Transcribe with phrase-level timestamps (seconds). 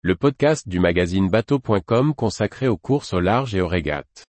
[0.00, 4.24] le podcast du magazine bateau.com consacré aux courses au large et aux régates.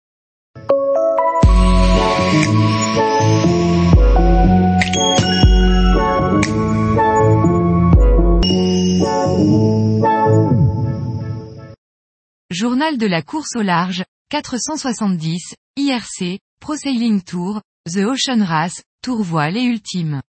[12.49, 17.61] Journal de la course au large, 470, IRC, Pro Sailing Tour,
[17.93, 20.23] The Ocean Race, Tour Voile et Ultime.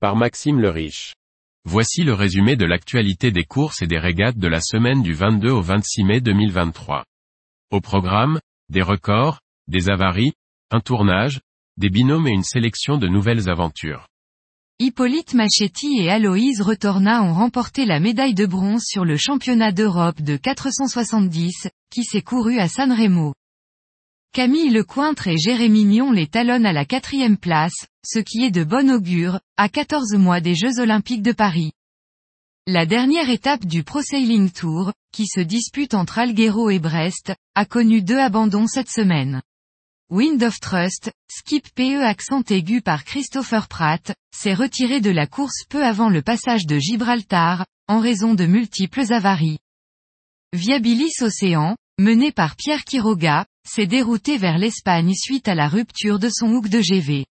[0.00, 1.12] Par Maxime le Riche.
[1.64, 5.50] Voici le résumé de l'actualité des courses et des régates de la semaine du 22
[5.50, 7.04] au 26 mai 2023.
[7.70, 10.32] Au programme, des records, des avaries,
[10.72, 11.40] un tournage,
[11.76, 14.08] des binômes et une sélection de nouvelles aventures.
[14.80, 20.20] Hippolyte Machetti et Aloïse Retorna ont remporté la médaille de bronze sur le championnat d'Europe
[20.20, 23.34] de 470, qui s'est couru à San Remo.
[24.34, 28.64] Camille Lecointre et Jérémy Mion les talonnent à la quatrième place, ce qui est de
[28.64, 31.72] bon augure, à 14 mois des Jeux Olympiques de Paris.
[32.66, 37.66] La dernière étape du Pro Sailing Tour, qui se dispute entre Alguero et Brest, a
[37.66, 39.42] connu deux abandons cette semaine.
[40.08, 45.66] Wind of Trust, skip PE accent aigu par Christopher Pratt, s'est retiré de la course
[45.68, 49.58] peu avant le passage de Gibraltar, en raison de multiples avaries.
[50.54, 56.28] Viabilis Océan, mené par Pierre Quiroga, s'est dérouté vers l'Espagne suite à la rupture de
[56.28, 57.26] son hook de GV.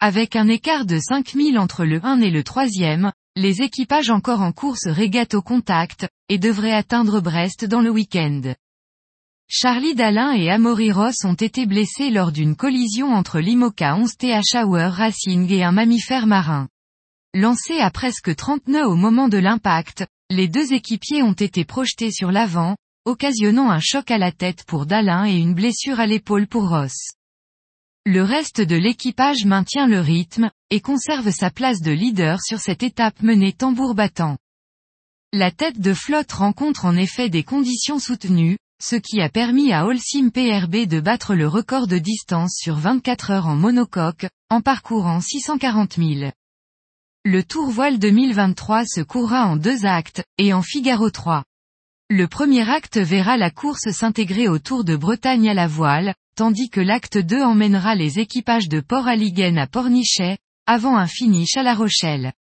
[0.00, 4.52] Avec un écart de 5000 entre le 1 et le 3e, les équipages encore en
[4.52, 8.54] course régatent au contact, et devraient atteindre Brest dans le week-end.
[9.48, 14.54] Charlie Dalin et Amaury Ross ont été blessés lors d'une collision entre l'Imoca 11 TH
[14.54, 16.68] Hour Racing et un mammifère marin.
[17.34, 22.10] Lancés à presque 30 nœuds au moment de l'impact, les deux équipiers ont été projetés
[22.10, 26.46] sur l'avant, occasionnant un choc à la tête pour Dalin et une blessure à l'épaule
[26.46, 27.12] pour Ross.
[28.04, 32.82] Le reste de l'équipage maintient le rythme, et conserve sa place de leader sur cette
[32.82, 34.38] étape menée tambour battant.
[35.32, 39.86] La tête de flotte rencontre en effet des conditions soutenues, ce qui a permis à
[39.86, 45.20] Holcim PRB de battre le record de distance sur 24 heures en monocoque, en parcourant
[45.20, 46.32] 640 000.
[47.24, 51.44] Le Tour Voile 2023 se courra en deux actes, et en Figaro 3.
[52.14, 56.68] Le premier acte verra la course s'intégrer au Tour de Bretagne à la voile, tandis
[56.68, 60.36] que l'acte 2 emmènera les équipages de Port-Aliguen à Pornichet,
[60.66, 62.34] avant un finish à La Rochelle.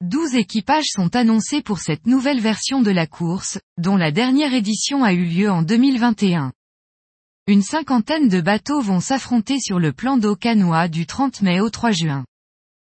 [0.00, 5.04] Douze équipages sont annoncés pour cette nouvelle version de la course, dont la dernière édition
[5.04, 6.52] a eu lieu en 2021.
[7.46, 11.70] Une cinquantaine de bateaux vont s'affronter sur le plan d'eau canois du 30 mai au
[11.70, 12.24] 3 juin.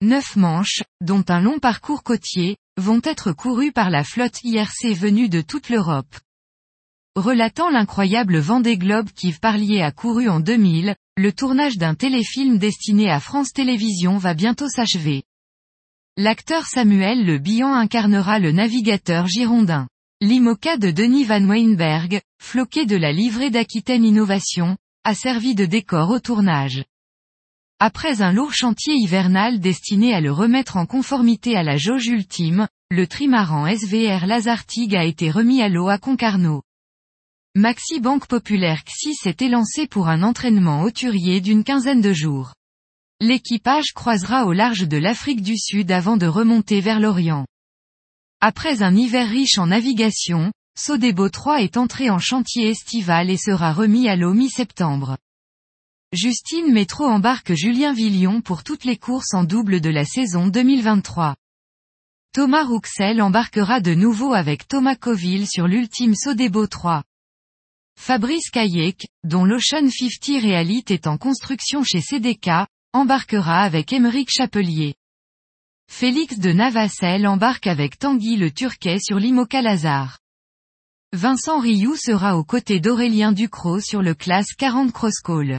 [0.00, 5.28] Neuf manches, dont un long parcours côtier, vont être courus par la flotte IRC venue
[5.28, 6.16] de toute l'Europe.
[7.14, 13.08] Relatant l'incroyable Vendée Globe qu'Yves Parlier a couru en 2000, le tournage d'un téléfilm destiné
[13.10, 15.22] à France Télévisions va bientôt s'achever.
[16.16, 19.88] L'acteur Samuel Le Bihan incarnera le navigateur girondin.
[20.20, 26.10] L'IMOCA de Denis Van Weinberg, floqué de la livrée d'Aquitaine Innovation, a servi de décor
[26.10, 26.84] au tournage.
[27.80, 32.68] Après un lourd chantier hivernal destiné à le remettre en conformité à la jauge ultime,
[32.90, 36.62] le trimaran SVR Lazartigue a été remis à l'eau à Concarneau.
[37.56, 42.54] Maxi Banque Populaire XI s'est élancé pour un entraînement hauturier d'une quinzaine de jours.
[43.20, 47.46] L'équipage croisera au large de l'Afrique du Sud avant de remonter vers l'Orient.
[48.40, 53.72] Après un hiver riche en navigation, Sodebo 3 est entré en chantier estival et sera
[53.72, 55.16] remis à l'eau mi-septembre.
[56.14, 61.34] Justine Métro embarque Julien Villion pour toutes les courses en double de la saison 2023.
[62.32, 67.02] Thomas Rouxel embarquera de nouveau avec Thomas Coville sur l'ultime Sodebo 3.
[67.98, 74.94] Fabrice Kayak, dont l'Ocean 50 Realite est en construction chez CDK, embarquera avec Émeric Chapelier.
[75.90, 80.20] Félix de Navacelle embarque avec Tanguy le Turquet sur l'Imoca Lazare.
[81.12, 85.58] Vincent Rioux sera aux côtés d'Aurélien Ducrot sur le classe 40 Cross Call.